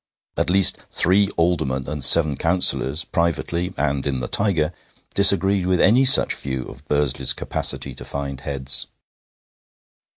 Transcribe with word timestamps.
At 0.35 0.49
least 0.49 0.77
three 0.89 1.29
Aldermen 1.37 1.87
and 1.87 2.03
seven 2.03 2.35
Councillors 2.35 3.03
privately, 3.05 3.71
and 3.77 4.07
in 4.07 4.19
the 4.19 4.27
Tiger, 4.27 4.73
disagreed 5.13 5.67
with 5.67 5.79
any 5.79 6.05
such 6.05 6.33
view 6.33 6.63
of 6.65 6.83
Bursley's 6.87 7.33
capacity 7.33 7.93
to 7.93 8.03
find 8.03 8.41
heads. 8.41 8.87